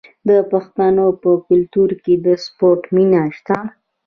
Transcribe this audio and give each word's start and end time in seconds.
د 0.29 0.31
پښتنو 0.51 1.05
په 1.21 1.31
کلتور 1.47 1.89
کې 2.03 2.13
د 2.25 2.27
سپورت 2.45 2.83
مینه 2.95 3.23
شته. 3.37 3.57